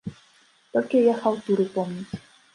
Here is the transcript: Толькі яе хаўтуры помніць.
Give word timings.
Толькі 0.77 1.01
яе 1.03 1.13
хаўтуры 1.27 1.69
помніць. 1.79 2.13